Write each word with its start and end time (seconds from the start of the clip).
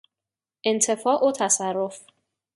انتفاع 0.65 1.23
و 1.23 1.31
تصرف 1.31 2.05